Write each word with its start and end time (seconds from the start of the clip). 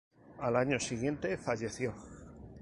Al 0.39 0.55
año 0.55 0.79
siguiente 0.79 1.37
falleció. 1.37 1.93